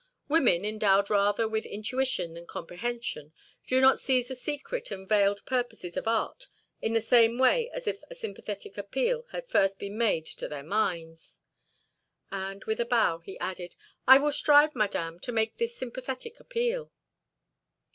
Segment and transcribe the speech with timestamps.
[0.27, 3.33] Women, endowed rather with intuition than comprehension,
[3.67, 6.47] do not seize the secret and veiled purposes of art
[6.81, 10.63] in the same way as if a sympathetic appeal had first been made to their
[10.63, 11.39] minds."
[12.31, 13.75] And, with a bow, he added:
[14.07, 16.91] "I will strive, Madame, to make this sympathetic appeal."